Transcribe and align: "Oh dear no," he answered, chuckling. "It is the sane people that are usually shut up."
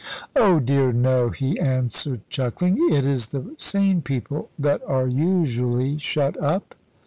"Oh 0.35 0.59
dear 0.59 0.91
no," 0.91 1.29
he 1.29 1.59
answered, 1.59 2.21
chuckling. 2.27 2.91
"It 2.91 3.05
is 3.05 3.29
the 3.29 3.53
sane 3.59 4.01
people 4.01 4.49
that 4.57 4.81
are 4.87 5.05
usually 5.07 5.99
shut 5.99 6.41
up." 6.41 6.73